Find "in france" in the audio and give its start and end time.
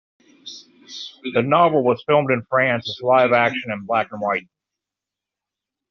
2.31-2.89